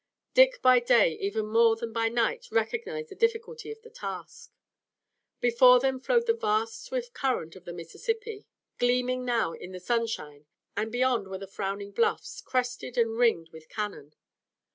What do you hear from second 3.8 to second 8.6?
the task. Before them flowed the vast swift current of the Mississippi,